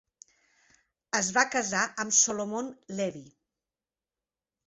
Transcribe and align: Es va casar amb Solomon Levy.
Es 1.19 1.27
va 1.35 1.43
casar 1.57 1.83
amb 2.05 2.17
Solomon 2.21 2.71
Levy. 3.01 3.23